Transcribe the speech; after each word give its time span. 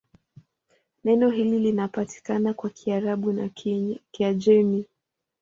Neno 1.03 1.29
hili 1.29 1.59
linapatikana 1.59 2.53
kwa 2.53 2.69
Kiarabu 2.69 3.31
na 3.33 3.49
Kiajemi. 4.11 4.85